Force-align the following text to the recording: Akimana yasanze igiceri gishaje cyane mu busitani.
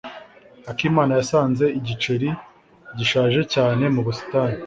Akimana 0.71 1.11
yasanze 1.19 1.65
igiceri 1.79 2.29
gishaje 2.97 3.41
cyane 3.53 3.83
mu 3.93 4.01
busitani. 4.07 4.57